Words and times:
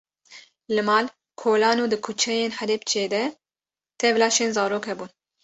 Li 0.75 0.83
mal, 0.87 1.05
kolan 1.41 1.77
û 1.83 1.85
di 1.91 1.97
kuçeyên 2.05 2.51
Helepçê 2.59 3.03
de 3.13 3.23
tev 3.99 4.15
laşên 4.21 4.51
zarok 4.55 4.83
hebûn. 4.89 5.11